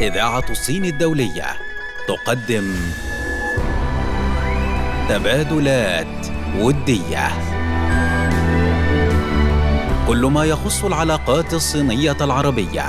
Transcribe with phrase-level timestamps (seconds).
[0.00, 1.46] إذاعة الصين الدولية.
[2.08, 2.74] تقدم
[5.08, 6.26] تبادلات
[6.58, 7.28] ودية.
[10.08, 12.84] كل ما يخص العلاقات الصينية العربية.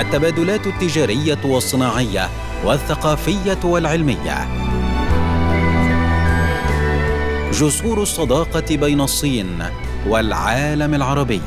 [0.00, 2.28] التبادلات التجارية والصناعية
[2.64, 4.48] والثقافية والعلمية.
[7.52, 9.64] جسور الصداقة بين الصين
[10.06, 11.42] والعالم العربي.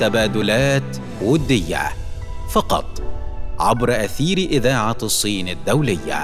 [0.00, 1.99] تبادلات ودية.
[2.50, 2.84] فقط
[3.60, 6.18] عبر أثير إذاعة الصين الدولية.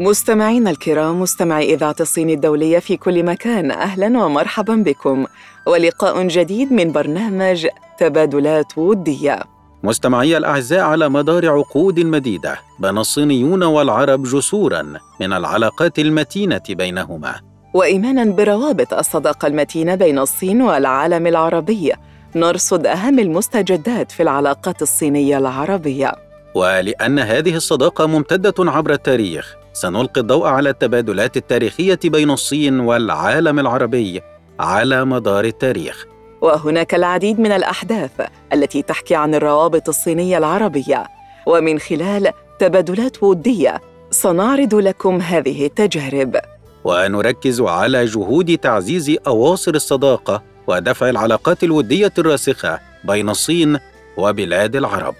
[0.00, 5.26] مستمعينا الكرام مستمعي إذاعة الصين الدولية في كل مكان أهلا ومرحبا بكم.
[5.66, 7.66] ولقاء جديد من برنامج
[7.98, 9.42] تبادلات ودية.
[9.82, 14.82] مستمعي الأعزاء على مدار عقود مديدة بنى الصينيون والعرب جسورا
[15.20, 17.34] من العلاقات المتينة بينهما.
[17.74, 21.92] وايمانا بروابط الصداقة المتينة بين الصين والعالم العربي
[22.34, 26.12] نرصد أهم المستجدات في العلاقات الصينية العربية.
[26.54, 34.20] ولأن هذه الصداقة ممتدة عبر التاريخ سنلقي الضوء على التبادلات التاريخية بين الصين والعالم العربي
[34.60, 36.06] على مدار التاريخ.
[36.40, 38.10] وهناك العديد من الأحداث
[38.52, 41.06] التي تحكي عن الروابط الصينية العربية.
[41.46, 46.36] ومن خلال تبادلات ودية سنعرض لكم هذه التجارب.
[46.84, 53.78] ونركز على جهود تعزيز أواصر الصداقة ودفع العلاقات الودية الراسخة بين الصين
[54.16, 55.14] وبلاد العرب.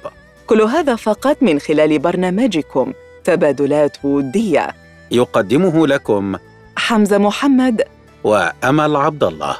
[0.46, 2.92] كل هذا فقط من خلال برنامجكم
[3.24, 4.74] تبادلات ودية.
[5.10, 6.36] يقدمه لكم
[6.76, 7.82] حمزة محمد
[8.24, 9.56] وأمل عبد الله.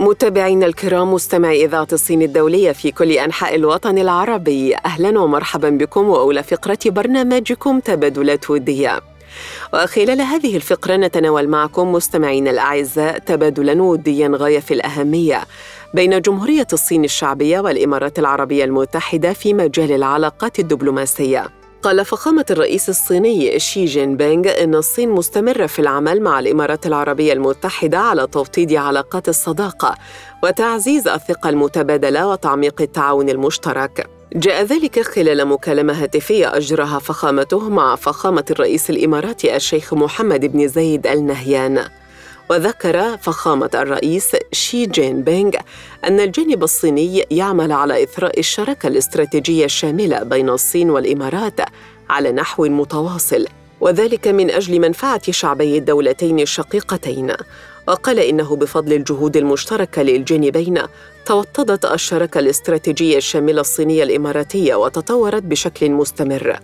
[0.00, 4.76] متابعينا الكرام مستمعي إذاعة الصين الدولية في كل أنحاء الوطن العربي.
[4.76, 9.00] أهلا ومرحبا بكم وأولى فقرة برنامجكم تبادلات ودية
[9.74, 15.40] وخلال هذه الفقرة نتناول معكم مستمعينا الأعزاء تبادلا وديا غاية في الأهمية
[15.94, 21.57] بين جمهورية الصين الشعبية والإمارات العربية المتحدة في مجال العلاقات الدبلوماسية.
[21.82, 27.32] قال فخامة الرئيس الصيني شي جين بينغ إن الصين مستمرة في العمل مع الإمارات العربية
[27.32, 29.94] المتحدة على توطيد علاقات الصداقة
[30.42, 34.06] وتعزيز الثقة المتبادلة وتعميق التعاون المشترك.
[34.34, 41.06] جاء ذلك خلال مكالمة هاتفية أجراها فخامته مع فخامة الرئيس الإماراتي الشيخ محمد بن زايد
[41.06, 41.84] آل نهيان.
[42.50, 45.52] وذكر فخامة الرئيس شي جين بينغ
[46.04, 51.60] أن الجانب الصيني يعمل على إثراء الشراكة الاستراتيجية الشاملة بين الصين والإمارات
[52.10, 53.46] على نحو متواصل
[53.80, 57.32] وذلك من أجل منفعة شعبي الدولتين الشقيقتين.
[57.88, 60.78] وقال إنه بفضل الجهود المشتركة للجانبين
[61.26, 66.58] توطدت الشراكة الاستراتيجية الشاملة الصينية الإماراتية وتطورت بشكل مستمر.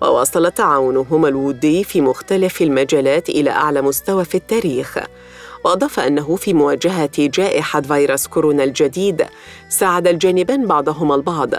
[0.00, 4.98] وواصل تعاونهما الودي في مختلف المجالات إلى أعلى مستوى في التاريخ.
[5.64, 9.26] وأضاف أنه في مواجهة جائحة فيروس كورونا الجديد
[9.68, 11.50] ساعد الجانبان بعضهما البعض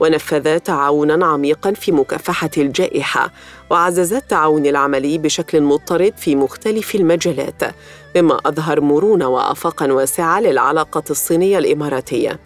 [0.00, 3.32] ونفذا تعاونا عميقا في مكافحة الجائحة
[3.70, 7.62] وعزز التعاون العملي بشكل مضطرد في مختلف المجالات
[8.16, 12.38] مما أظهر مرونة وآفاقا واسعة للعلاقة الصينية الإماراتية.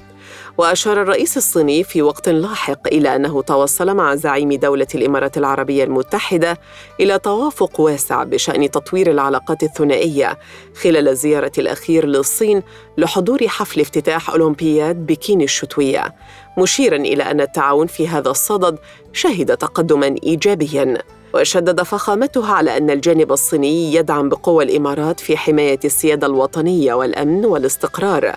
[0.58, 6.58] وأشار الرئيس الصيني في وقت لاحق إلى أنه توصل مع زعيم دولة الإمارات العربية المتحدة
[7.00, 10.38] إلى توافق واسع بشأن تطوير العلاقات الثنائية
[10.82, 12.62] خلال الزيارة الأخير للصين
[12.98, 16.14] لحضور حفل افتتاح أولمبياد بكين الشتوية
[16.58, 18.78] مشيرا إلى أن التعاون في هذا الصدد
[19.12, 20.98] شهد تقدما إيجابيا.
[21.34, 28.36] وشدد فخامته على أن الجانب الصيني يدعم بقوه الإمارات في حماية السيادة الوطنية والأمن والاستقرار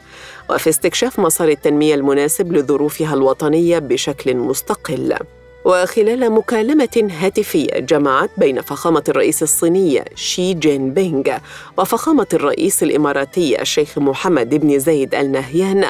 [0.49, 5.17] وفي استكشاف مسار التنمية المناسب لظروفها الوطنية بشكل مستقل.
[5.65, 11.37] وخلال مكالمة هاتفية جمعت بين فخامة الرئيس الصيني شي جين بينغ
[11.77, 15.85] وفخامة الرئيس الإماراتي الشيخ محمد بن زايد آل نهيان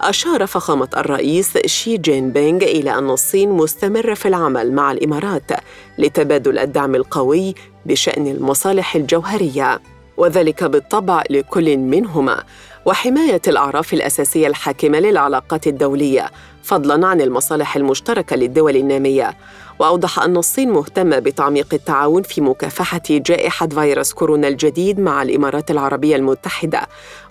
[0.00, 5.50] أشار فخامة الرئيس شي جين بينغ إلى أن الصين مستمرة في العمل مع الإمارات
[5.98, 7.54] لتبادل الدعم القوي
[7.86, 9.80] بشأن المصالح الجوهرية.
[10.16, 12.44] وذلك بالطبع لكل منهما.
[12.86, 16.30] وحماية الأعراف الأساسية الحاكمة للعلاقات الدولية
[16.62, 19.36] فضلا عن المصالح المشتركة للدول النامية.
[19.78, 26.16] وأوضح أن الصين مهتمة بتعميق التعاون في مكافحة جائحة فيروس كورونا الجديد مع الإمارات العربية
[26.16, 26.86] المتحدة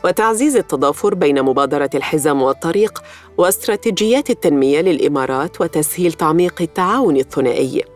[0.06, 3.04] وتعزيز التضافر بين مبادرة الحزام والطريق
[3.38, 7.95] واستراتيجيات التنمية للإمارات وتسهيل تعميق التعاون الثنائي.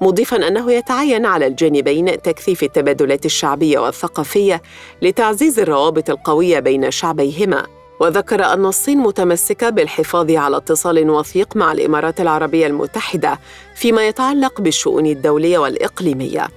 [0.00, 4.62] مضيفا أنه يتعين على الجانبين تكثيف التبادلات الشعبية والثقافية
[5.02, 7.66] لتعزيز الروابط القوية بين شعبيهما.
[8.00, 13.38] وذكر أن الصين متمسكة بالحفاظ على اتصال وثيق مع الإمارات العربية المتحدة
[13.74, 16.48] فيما يتعلق بالشؤون الدولية والإقليمية.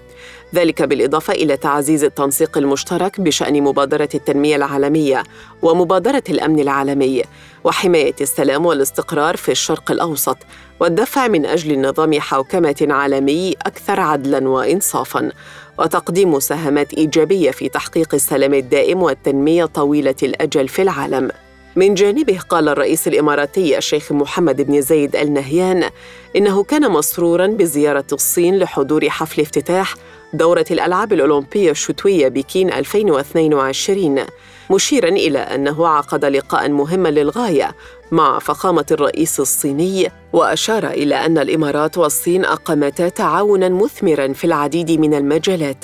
[0.55, 5.23] ذلك بالإضافة إلى تعزيز التنسيق المشترك بشأن مبادرة التنمية العالمية
[5.61, 7.23] ومبادرة الأمن العالمي.
[7.67, 10.37] وحماية السلام والاستقرار في الشرق الأوسط
[10.79, 15.31] والدفع من أجل نظام حوكمة عالمي أكثر عدلاً وإنصافاً
[15.79, 21.31] وتقديم مساهمات إيجابية في تحقيق السلام الدائم والتنمية طويلة الأجل في العالم.
[21.75, 25.89] من جانبه قال الرئيس الإماراتي الشيخ محمد بن زايد ال نهيان
[26.35, 29.93] إنه كان مسرورا بزيارة الصين لحضور حفل افتتاح
[30.33, 34.25] دورة الألعاب الأولمبية الشتوية بكين 2022
[34.71, 37.75] مشيرا إلى أنه عقد لقاء مهما للغاية
[38.11, 45.13] مع فخامة الرئيس الصيني وأشار إلى أن الإمارات والصين أقامتا تعاونا مثمرا في العديد من
[45.13, 45.83] المجالات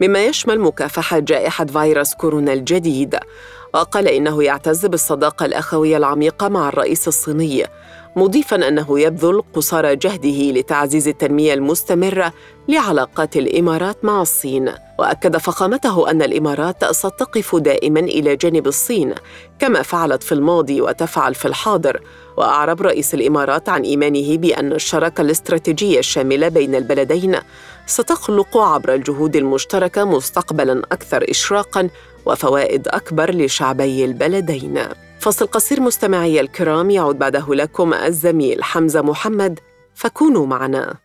[0.00, 3.18] مما يشمل مكافحة جائحة فيروس كورونا الجديد.
[3.74, 7.66] وقال إنه يعتز بالصداقة الأخوية العميقة مع الرئيس الصيني
[8.16, 12.32] مضيفا أنه يبذل قصارى جهده لتعزيز التنمية المستمرة
[12.68, 14.72] لعلاقات الإمارات مع الصين.
[14.98, 19.14] وأكد فخامته أن الإمارات ستقف دائما إلى جانب الصين
[19.58, 22.00] كما فعلت في الماضي وتفعل في الحاضر.
[22.36, 27.36] وأعرب رئيس الإمارات عن إيمانه بأن الشراكة الاستراتيجية الشاملة بين البلدين
[27.86, 31.88] ستخلق عبر الجهود المشتركة مستقبلا أكثر اشراقا
[32.26, 34.78] وفوائد أكبر لشعبي البلدين.
[35.24, 39.60] فصل قصير مستمعي الكرام يعود بعده لكم الزميل حمزة محمد
[39.94, 41.03] فكونوا معنا.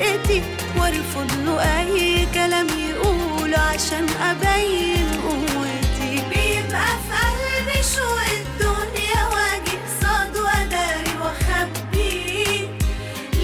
[0.00, 0.42] رقتي
[0.78, 6.14] وارفض له أي كلام يقوله عشان أبين قوتي.
[6.30, 12.68] بيبقى في قلبي شوية دنيا وأجي قصاده وأداري وأخبيه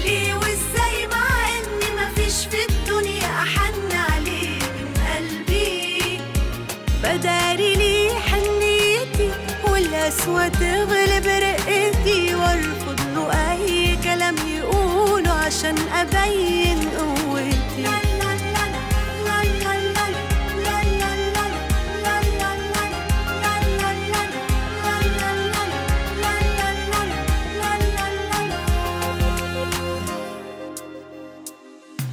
[0.05, 1.27] ليه وإزاي مع
[1.57, 6.19] إن مفيش في الدنيا أحن عليه من قلبي؟
[7.03, 9.29] بداري ليه حنيتي
[9.71, 11.27] والقسوة تغلب
[15.57, 17.87] عشان أبين قوتي.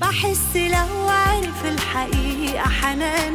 [0.01, 3.34] بحس لو عرف الحقيقة حناني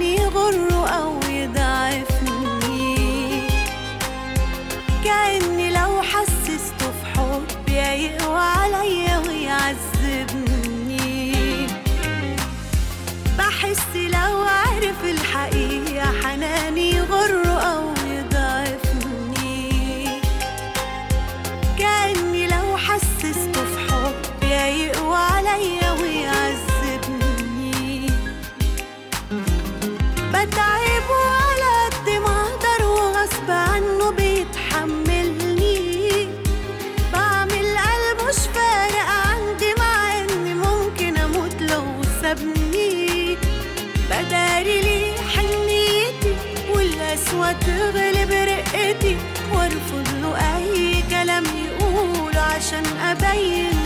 [48.90, 49.18] رقتي
[49.54, 53.79] وارفض له أي كلام يقوله عشان أبين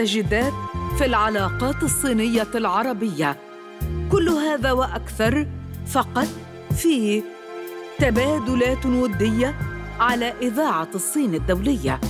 [0.00, 0.52] المستجدات
[0.98, 3.36] في العلاقات الصينية العربية
[4.12, 5.46] كل هذا وأكثر
[5.86, 6.26] فقط
[6.76, 7.22] في
[7.98, 9.54] تبادلات ودية
[10.00, 12.00] على إذاعة الصين الدولية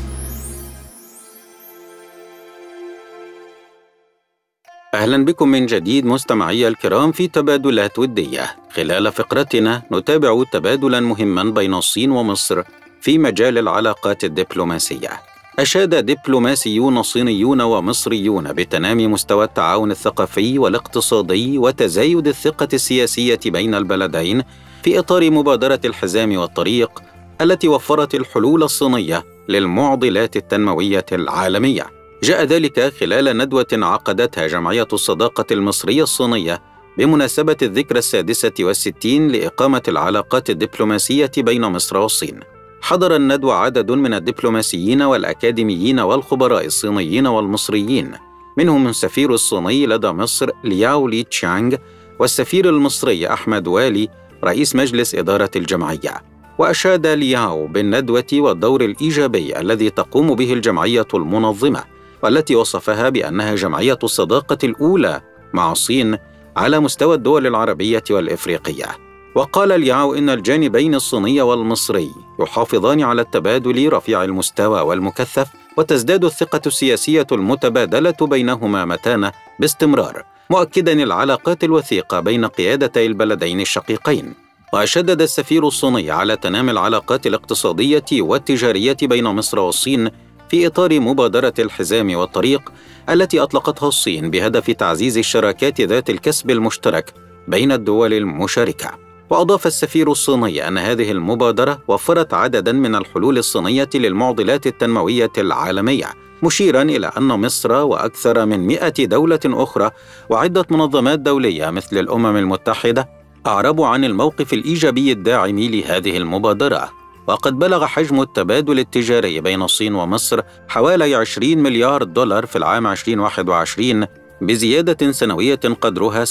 [4.94, 8.56] أهلا بكم من جديد مستمعي الكرام في تبادلات ودية.
[8.72, 12.62] خلال فقرتنا نتابع تبادلا مهما بين الصين ومصر
[13.00, 15.29] في مجال العلاقات الدبلوماسية.
[15.58, 24.42] أشاد دبلوماسيون صينيون ومصريون بتنامي مستوى التعاون الثقافي والاقتصادي وتزايد الثقة السياسية بين البلدين
[24.82, 27.02] في إطار مبادرة الحزام والطريق
[27.40, 31.86] التي وفرت الحلول الصينية للمعضلات التنموية العالمية.
[32.22, 36.62] جاء ذلك خلال ندوة عقدتها جمعية الصداقة المصرية الصينية
[36.98, 42.40] بمناسبة الذكرى السادسة والستين لإقامة العلاقات الدبلوماسية بين مصر والصين.
[42.82, 48.12] حضر الندوة عدد من الدبلوماسيين والأكاديميين والخبراء الصينيين والمصريين.
[48.56, 51.74] منهم السفير الصيني لدى مصر لياو لي تشانغ
[52.18, 54.08] والسفير المصري أحمد والي
[54.44, 56.22] رئيس مجلس إدارة الجمعية.
[56.58, 61.84] وأشاد لياو بالندوة والدور الإيجابي الذي تقوم به الجمعية المنظمة
[62.22, 65.20] والتي وصفها بأنها جمعية الصداقة الأولى
[65.52, 66.18] مع الصين
[66.56, 69.09] على مستوى الدول العربية والإفريقية.
[69.34, 72.10] وقال لياو إن الجانبين الصيني والمصري
[72.40, 81.64] يحافظان على التبادل رفيع المستوى والمكثف وتزداد الثقة السياسية المتبادلة بينهما متانه باستمرار مؤكدا العلاقات
[81.64, 84.34] الوثيقة بين قيادتي البلدين الشقيقين.
[84.74, 90.10] وشدد السفير الصيني على تنامي العلاقات الاقتصادية والتجارية بين مصر والصين
[90.48, 92.72] في إطار مبادرة الحزام والطريق
[93.08, 97.14] التي أطلقتها الصين بهدف تعزيز الشراكات ذات الكسب المشترك
[97.48, 99.09] بين الدول المشاركة.
[99.30, 106.06] وأضاف السفير الصيني أن هذه المبادرة وفرت عددا من الحلول الصينية للمعضلات التنموية العالمية
[106.42, 109.90] مشيرا إلى أن مصر وأكثر من مئة دولة أخرى
[110.30, 113.08] وعدة منظمات دولية مثل الأمم المتحدة
[113.46, 116.90] اعربوا عن الموقف الإيجابي الداعم لهذه المبادرة.
[117.26, 124.06] وقد بلغ حجم التبادل التجاري بين الصين ومصر حوالي 20 مليار دولار في العام 2021
[124.40, 126.28] بزيادة سنوية قدرها 37.3%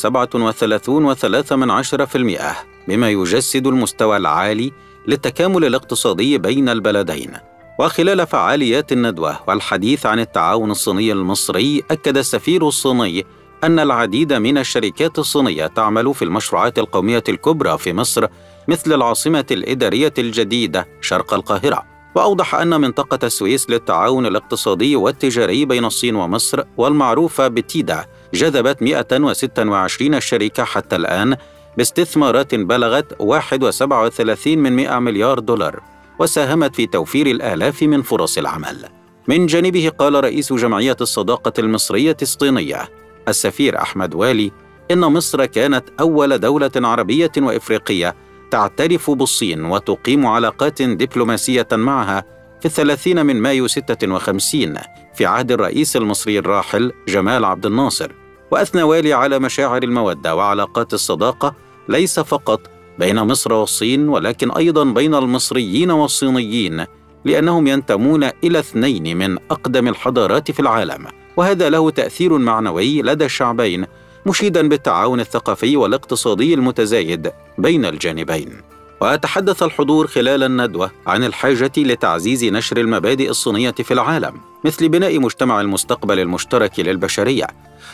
[2.88, 4.72] بما يجسد المستوى العالي
[5.08, 7.34] للتكامل الاقتصادي بين البلدين.
[7.80, 13.26] وخلال فعاليات الندوة والحديث عن التعاون الصيني المصري أكد السفير الصيني
[13.64, 18.28] أن العديد من الشركات الصينية تعمل في المشروعات القومية الكبرى في مصر
[18.68, 21.89] مثل العاصمة الإدارية الجديدة شرق القاهرة.
[22.16, 30.64] وأوضح أن منطقة السويس للتعاون الاقتصادي والتجاري بين الصين ومصر والمعروفة بتيدا جذبت 126 شركة
[30.64, 31.36] حتى الآن
[31.78, 35.80] باستثمارات بلغت 1.37 من 100 مليار دولار
[36.20, 38.86] وساهمت في توفير الآلاف من فرص العمل.
[39.28, 42.90] من جانبه قال رئيس جمعية الصداقة المصرية الصينية
[43.28, 44.52] السفير أحمد والي
[44.92, 48.16] إن مصر كانت أول دولة عربية وإفريقية
[48.52, 52.24] تعترف بالصين وتقيم علاقات دبلوماسية معها
[52.60, 54.78] في الثلاثين من مايو 56
[55.16, 58.12] في عهد الرئيس المصري الراحل جمال عبد الناصر
[58.52, 61.56] وأثنى والي على مشاعر المودة وعلاقات الصداقة
[61.90, 62.62] ليس فقط
[63.00, 66.86] بين مصر والصين ولكن أيضا بين المصريين والصينيين
[67.26, 71.06] لأنهم ينتمون إلى اثنين من أقدم الحضارات في العالم
[71.38, 73.86] وهذا له تأثير معنوي لدى الشعبين
[74.26, 78.62] مشيدا بالتعاون الثقافي والاقتصادي المتزايد بين الجانبين.
[79.02, 84.34] وتحدث الحضور خلال الندوة عن الحاجة لتعزيز نشر المبادئ الصينية في العالم
[84.66, 87.48] مثل بناء مجتمع المستقبل المشترك للبشرية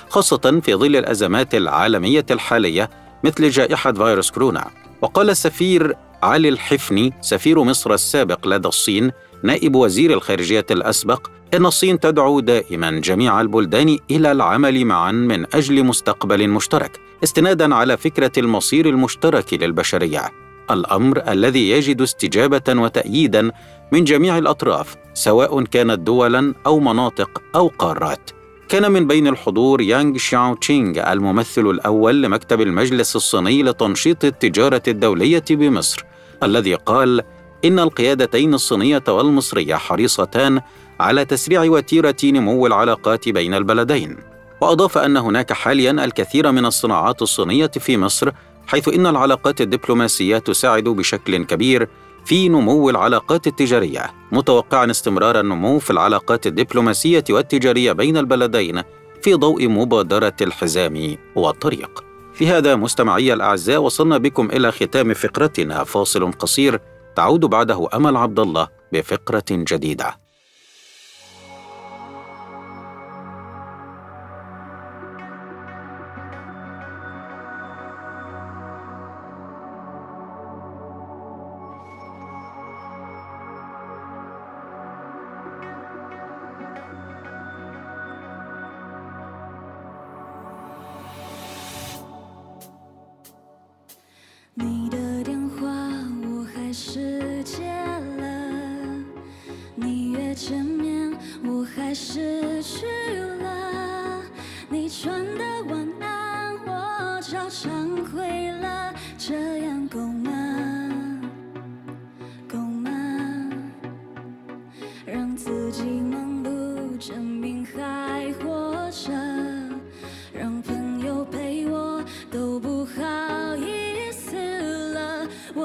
[0.09, 2.89] خاصة في ظل الأزمات العالمية الحالية
[3.23, 4.67] مثل جائحة فيروس كورونا.
[5.01, 9.11] وقال السفير علي الحفني سفير مصر السابق لدى الصين
[9.45, 15.83] نائب وزير الخارجية الأسبق إن الصين تدعو دائما جميع البلدان إلى العمل معا من أجل
[15.83, 20.31] مستقبل مشترك استنادا على فكرة المصير المشترك للبشرية.
[20.71, 23.51] الأمر الذي يجد استجابة وتاييدا
[23.91, 28.31] من جميع الأطراف سواء كانت دولا أو مناطق أو قارات.
[28.69, 35.43] كان من بين الحضور يانغ شاو تشينغ الممثل الأول لمكتب المجلس الصيني لتنشيط التجارة الدولية
[35.49, 36.05] بمصر
[36.43, 37.21] الذي قال
[37.65, 40.61] إن القيادتين الصينية والمصرية حريصتان
[40.99, 44.17] على تسريع وتيرة نمو العلاقات بين البلدين.
[44.61, 48.31] وأضاف أن هناك حاليا الكثير من الصناعات الصينية في مصر
[48.67, 51.87] حيث إن العلاقات الدبلوماسية تساعد بشكل كبير
[52.25, 58.81] في نمو العلاقات التجارية متوقعا استمرار النمو في العلاقات الدبلوماسية والتجارية بين البلدين
[59.21, 62.03] في ضوء مبادرة الحزام والطريق.
[62.33, 65.83] في هذا مستمعي الأعزاء وصلنا بكم إلى ختام فقرتنا.
[65.83, 66.79] فاصل قصير.
[67.15, 70.24] تعود بعده أمل عبد الله بفقرة جديدة.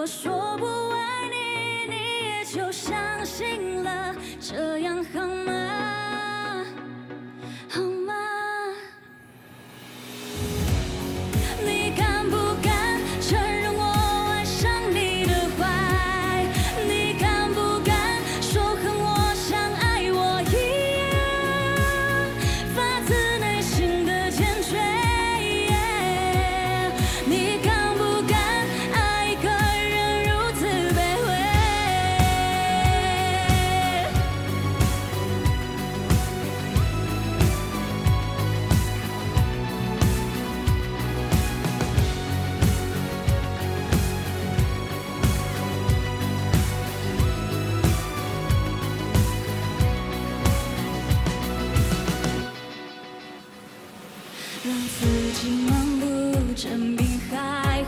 [0.00, 0.89] 我说不
[55.62, 57.84] 忙碌，证明还。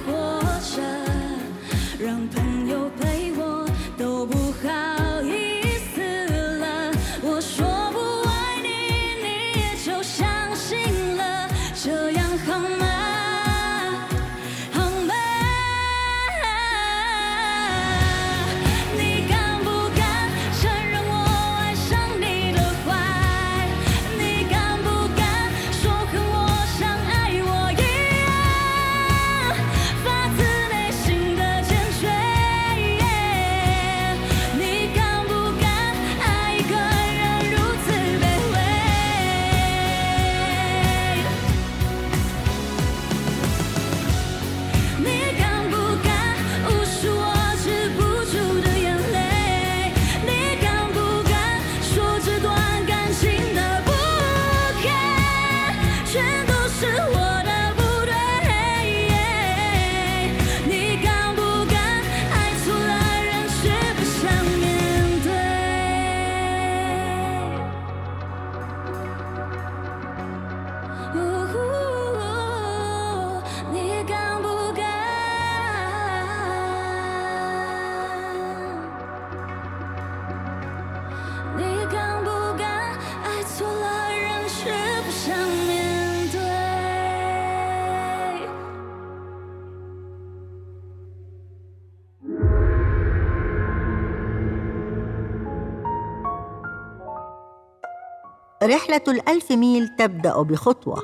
[98.62, 101.02] ？رحلة الألف ميل تبدأ بخطوة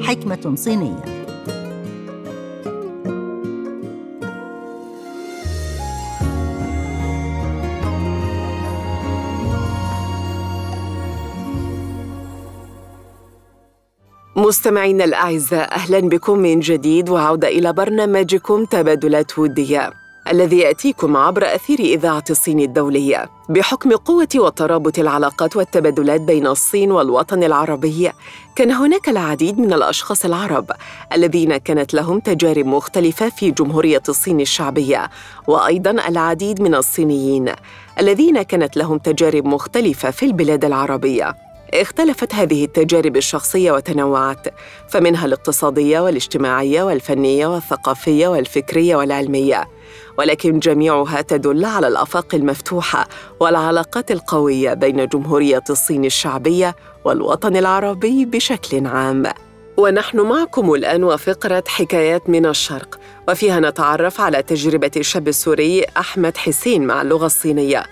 [0.00, 1.24] حكمة صينية
[14.36, 21.78] مستمعينا الأعزاء أهلا بكم من جديد وعودة إلى برنامجكم تبادلات ودية الذي يأتيكم عبر أثير
[21.78, 28.10] إذاعة الصين الدولية بحكم قوة وترابط العلاقات والتبادلات بين الصين والوطن العربي.
[28.56, 30.70] كان هناك العديد من الأشخاص العرب
[31.12, 35.10] الذين كانت لهم تجارب مختلفة في جمهورية الصين الشعبية
[35.46, 37.52] وأيضاً العديد من الصينيين
[38.00, 41.34] الذين كانت لهم تجارب مختلفة في البلاد العربية.
[41.74, 44.48] اختلفت هذه التجارب الشخصية وتنوعت
[44.88, 49.68] فمنها الاقتصادية والاجتماعية والفنية والثقافية والفكرية والعلمية.
[50.18, 53.08] ولكن جميعها تدل على الأفاق المفتوحة
[53.40, 59.22] والعلاقات القوية بين جمهورية الصين الشعبية والوطن العربي بشكل عام.
[59.76, 66.86] ونحن معكم الآن وفقرة حكايات من الشرق وفيها نتعرف على تجربة الشاب السوري أحمد حسين
[66.86, 67.84] مع اللغة الصينية.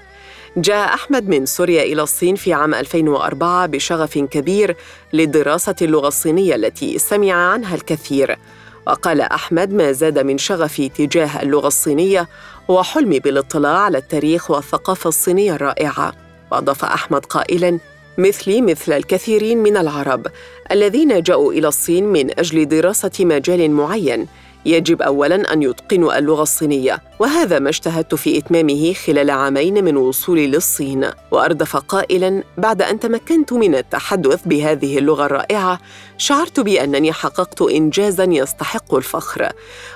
[0.56, 4.76] جاء أحمد من سوريا إلى الصين في عام 2004 بشغف كبير
[5.12, 8.38] لدراسة اللغة الصينية التي سمع عنها الكثير.
[8.86, 12.28] وقال أحمد ما زاد من شغفي تجاه اللغة الصينية
[12.70, 16.12] هو حلمي بالاطلاع على التاريخ والثقافة الصينية الرائعة.
[16.52, 17.78] وأضاف أحمد قائلاً
[18.18, 20.26] مثلي مثل الكثيرين من العرب
[20.70, 24.26] الذين جاءوا إلى الصين من أجل دراسة مجال معين
[24.64, 30.46] يجب اولا أن يتقنوا اللغة الصينية وهذا ما اجتهدت في إتمامه خلال عامين من وصولي
[30.46, 31.10] للصين.
[31.30, 35.80] وأردف قائلا بعد أن تمكنت من التحدث بهذه اللغة الرائعة
[36.18, 39.52] شعرت بأنني حققت انجازا يستحق الفخر.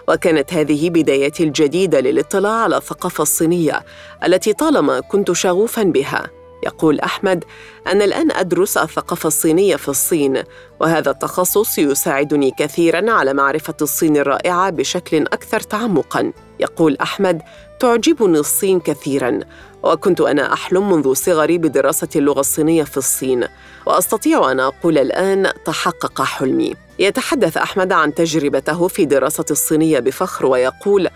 [0.09, 3.85] وكانت هذه بدايتي الجديدة للاطلاع على الثقافة الصينية
[4.24, 6.36] التي طالما كنت شغوفا بها.
[6.62, 7.45] يقول أحمد
[7.87, 10.42] أنا الآن أدرس الثقافة الصينية في الصين
[10.81, 16.33] وهذا التخصص يساعدني كثيرا على معرفة الصين الرائعة بشكل أكثر تعمقا.
[16.61, 17.42] يقول أحمد
[17.81, 19.40] تعجبني الصين كثيرا
[19.83, 23.45] وكنت أنا أحلم منذ صغري بدراسة اللغة الصينية في الصين
[23.87, 26.75] وأستطيع أن أقول الآن تحقق حلمي.
[26.99, 31.09] يتحدث أحمد عن تجربته في دراسة الصينية بفخر ويقول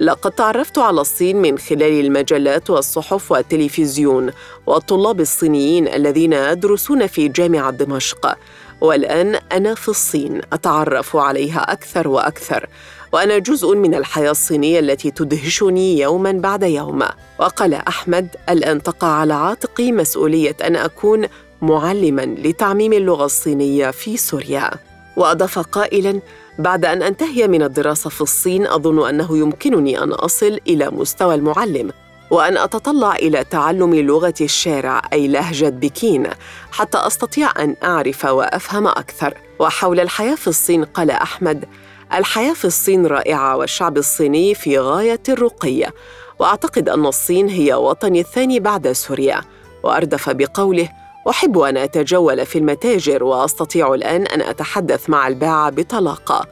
[0.00, 4.30] لقد تعرفت على الصين من خلال المجلات والصحف والتلفزيون
[4.66, 8.36] والطلاب الصينيين الذين يدرسون في جامعة دمشق.
[8.80, 12.66] والآن أنا في الصين أتعرف عليها أكثر وأكثر.
[13.12, 17.02] وأنا جزء من الحياة الصينية التي تدهشني يوما بعد يوم.
[17.38, 21.26] وقال أحمد الان تقع على عاتقي مسؤولية أن أكون
[21.62, 24.70] معلما لتعميم اللغة الصينية في سوريا؟
[25.16, 26.20] وأضاف قائلا
[26.58, 31.92] بعد أن أنتهي من الدراسة في الصين أظن أنه يمكنني أن أصل إلى مستوى المعلم
[32.30, 36.26] وأن أتطلع إلى تعلم لغة الشارع أي لهجة بكين
[36.72, 39.34] حتى أستطيع أن أعرف وأفهم أكثر.
[39.58, 41.64] وحول الحياة في الصين قال أحمد
[42.14, 45.90] الحياة في الصين رائعة والشعب الصيني في غاية الرقي.
[46.38, 49.40] وأعتقد أن الصين هي وطني الثاني بعد سوريا.
[49.82, 50.88] وأردف بقوله
[51.28, 56.46] أحب أن أتجول في المتاجر وأستطيع الآن أن أتحدث مع الباعة بطلاقة.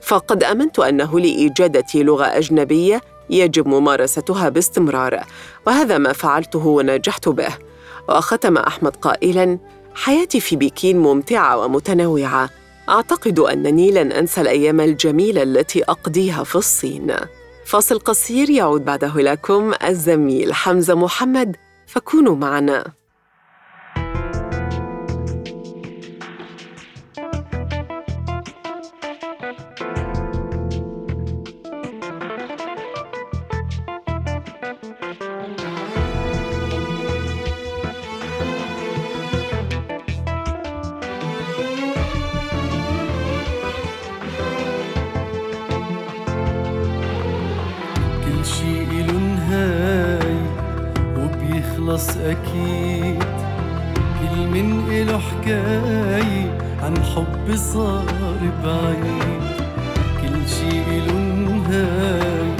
[0.00, 5.24] فقد آمنت أنه لاجاده لغة أجنبية يجب ممارستها باستمرار
[5.66, 7.54] وهذا ما فعلته ونجحت به.
[8.08, 9.58] وختم أحمد قائلا
[9.94, 12.50] حياتي في بكين ممتعة ومتنوعة.
[12.88, 17.14] أعتقد أنني لن أنسى الأيام الجميلة التي أقضيها في الصين.
[17.64, 22.99] فاصل قصير يعود بعده لكم الزميل حمزة محمد فكونوا معنا.
[52.30, 53.22] أكيد
[54.20, 59.42] كل من إله حكاية عن حب صار بعيد.
[60.22, 62.56] كل شي إله نهاية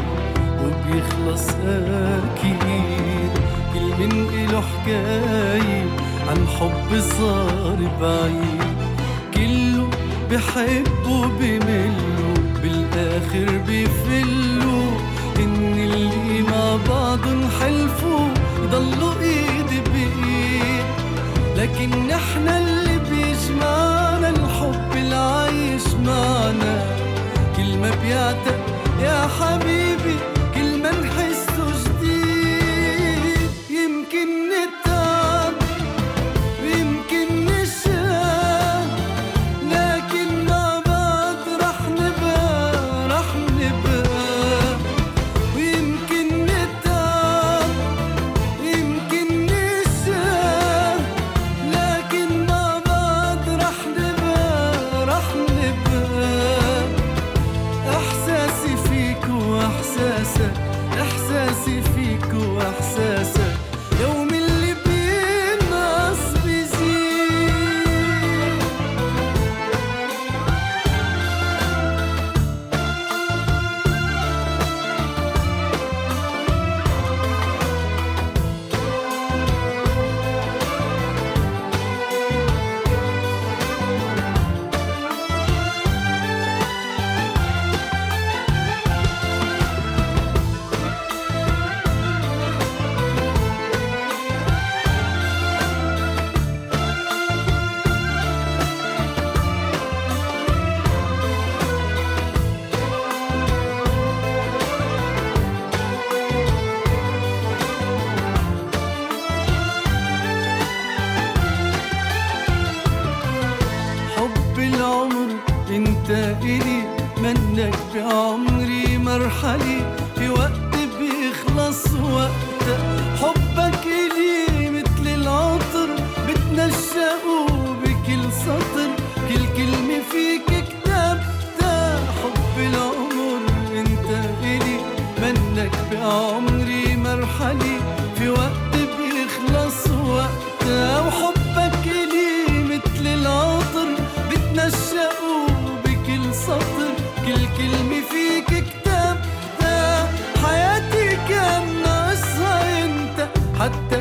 [0.63, 3.31] وبيخلص أكيد.
[3.75, 5.85] كل من إله حكاية
[6.29, 8.63] عن حب صار بعيد.
[9.35, 9.89] كله
[10.31, 14.91] بحب وبمله بالآخر بيفلوا
[15.37, 17.21] إن اللي مع بعض
[17.61, 18.29] حلفوا
[18.65, 19.60] يضلوا إيد بإيد
[21.61, 26.85] لكن نحنا اللي بيجمعنا الحب العايش معنا
[27.57, 28.59] كل ما بيعتق
[29.03, 30.30] يا حبيبي.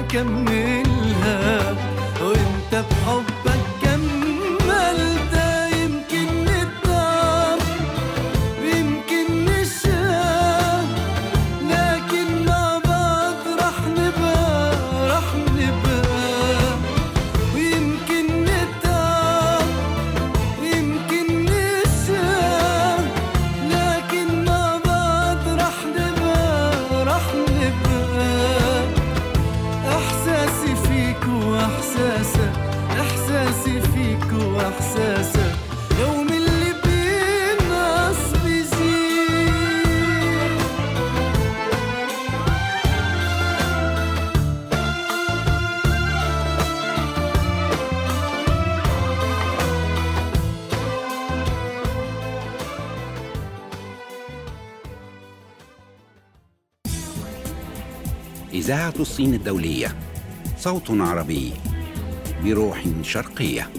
[0.09, 1.75] حتى كملها
[2.21, 3.28] وانت بحبك
[58.69, 59.95] إذاعة الصين الدولية.
[60.57, 61.53] صوت عربي
[62.43, 63.69] بروح شرقية.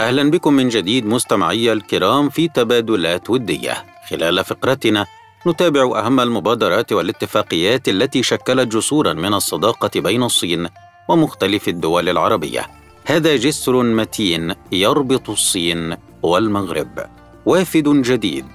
[0.00, 3.84] أهلا بكم من جديد مستمعي الكرام في تبادلات ودية.
[4.08, 5.06] خلال فقرتنا
[5.46, 10.68] نتابع أهم المبادرات والاتفاقيات التي شكلت جسورا من الصداقة بين الصين
[11.08, 12.66] ومختلف الدول العربية.
[13.04, 17.06] هذا جسر متين يربط الصين والمغرب.
[17.46, 18.46] وافد جديد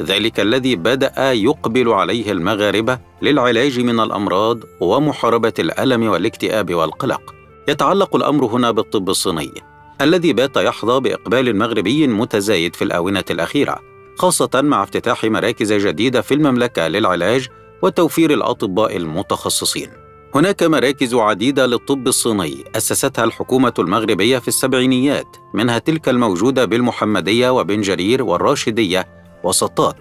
[0.00, 7.34] ذلك الذي بدأ يقبل عليه المغاربة للعلاج من الأمراض ومحاربة الألم والاكتئاب والقلق
[7.68, 9.52] يتعلق الأمر هنا بالطب الصيني
[10.00, 13.78] الذي بات يحظى بإقبال مغربي متزايد في الآونة الأخيرة
[14.18, 17.48] خاصة مع افتتاح مراكز جديدة في المملكة للعلاج
[17.82, 19.88] وتوفير الأطباء المتخصصين.
[20.34, 27.80] هناك مراكز عديدة للطب الصيني أسستها الحكومة المغربية في السبعينيات، منها تلك الموجودة بالمحمدية وبن
[27.80, 29.96] جرير والراشدية وسطات،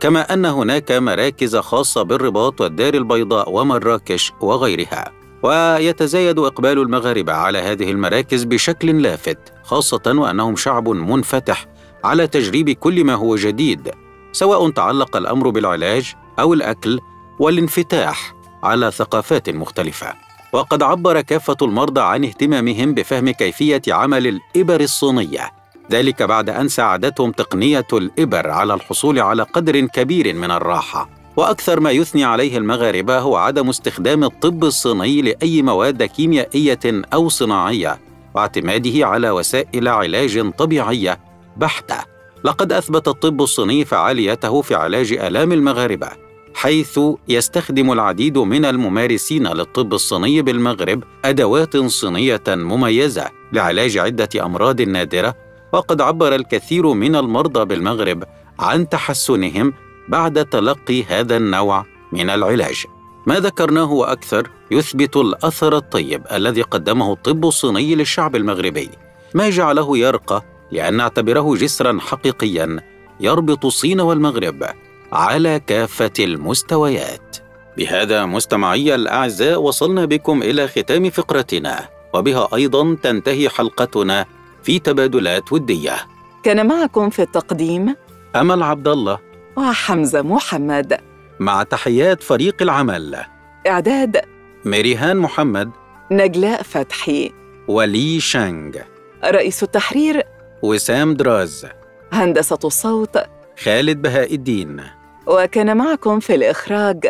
[0.00, 5.12] كما أن هناك مراكز خاصة بالرباط والدار البيضاء ومراكش وغيرها.
[5.42, 11.66] ويتزايد إقبال المغاربة على هذه المراكز بشكل لافت، خاصة وأنهم شعب منفتح
[12.04, 13.90] على تجريب كل ما هو جديد
[14.32, 17.00] سواء تعلق الأمر بالعلاج أو الأكل
[17.38, 20.14] والانفتاح على ثقافات مختلفة
[20.52, 25.50] وقد عبر كافة المرضى عن اهتمامهم بفهم كيفية عمل الابر الصينيه
[25.90, 31.08] ذلك بعد أن ساعدتهم تقنية الإبر على الحصول على قدر كبير من الراحة.
[31.36, 36.80] وأكثر ما يثني عليه المغاربة هو عدم استخدام الطب الصيني لأي مواد كيميائية
[37.12, 37.98] أو صناعية
[38.34, 41.20] واعتماده على وسائل علاج طبيعية
[41.56, 42.16] بحتة.
[42.44, 46.08] لقد أثبت الطب الصيني فعاليته في علاج آلام المغاربة
[46.54, 55.34] حيث يستخدم العديد من الممارسين للطب الصيني بالمغرب أدوات صينية مميزة لعلاج عدة أمراض نادرة
[55.76, 58.24] وقد عبر الكثير من المرضى بالمغرب
[58.58, 59.72] عن تحسنهم
[60.08, 62.84] بعد تلقي هذا النوع من العلاج.
[63.26, 68.90] ما ذكرناه وأكثر يثبت الأثر الطيب الذي قدمه الطب الصيني للشعب المغربي.
[69.34, 72.80] ما جعله يرقى لأن نعتبره جسرا حقيقيا
[73.20, 74.64] يربط الصين والمغرب
[75.12, 77.36] على كافة المستويات.
[77.76, 84.26] بهذا مستمعي الأعزاء وصلنا بكم إلى ختام فقرتنا وبها أيضا تنتهي حلقتنا
[84.66, 85.96] في تبادلات ودية.
[86.42, 87.94] كان معكم في التقديم
[88.36, 89.18] أمل عبد الله
[89.56, 91.00] وحمزة محمد.
[91.40, 93.24] مع تحيات فريق العمل.
[93.66, 94.20] إعداد
[94.64, 95.70] ميريهان محمد.
[96.10, 97.32] نجلاء فتحي.
[97.68, 98.76] ولي شانغ.
[99.24, 100.22] رئيس التحرير
[100.62, 101.66] وسام دراز.
[102.12, 103.18] هندسة الصوت
[103.58, 104.82] خالد بهاء الدين.
[105.26, 107.06] وكان معكم في الإخراج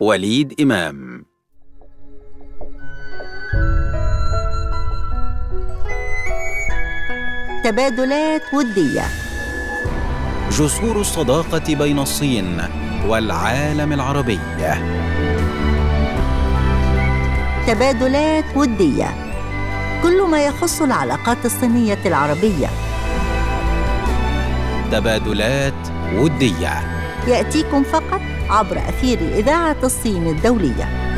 [0.00, 1.29] وليد إمام.
[7.70, 9.04] تبادلات ودية.
[10.50, 12.62] جسور الصداقة بين الصين
[13.06, 14.40] والعالم العربي.
[17.66, 19.14] تبادلات ودية.
[20.02, 22.66] كل ما يخص العلاقات الصينية العربية.
[24.92, 26.80] تبادلات ودية.
[27.26, 31.09] يأتيكم فقط عبر أثير إذاعة الصين الدولية.